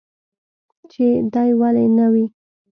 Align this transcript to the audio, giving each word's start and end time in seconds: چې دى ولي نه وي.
چې 0.91 1.05
دى 1.33 1.49
ولي 1.59 1.85
نه 1.97 2.05
وي. 2.13 2.25